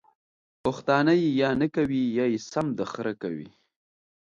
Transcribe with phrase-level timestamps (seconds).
[0.63, 3.49] پښتانه ېې یا نکوي یا يې سم د خره کوي!